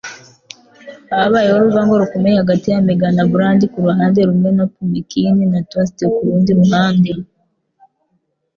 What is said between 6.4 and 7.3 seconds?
ruhande.